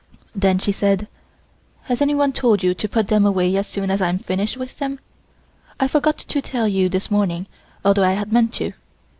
Then 0.33 0.57
she 0.57 0.71
said: 0.71 1.07
"Has 1.83 2.01
anyone 2.01 2.33
told 2.33 2.63
you 2.63 2.73
to 2.73 2.89
put 2.89 3.07
them 3.09 3.23
away 3.23 3.55
as 3.55 3.67
soon 3.67 3.91
as 3.91 4.01
I 4.01 4.09
am 4.09 4.17
finished 4.17 4.57
with 4.57 4.79
them? 4.79 4.99
I 5.79 5.87
forgot 5.87 6.17
to 6.17 6.41
tell 6.41 6.67
you 6.67 6.89
this 6.89 7.11
morning, 7.11 7.45
although 7.85 8.05
I 8.05 8.13
had 8.13 8.33
meant 8.33 8.55
to." 8.55 8.73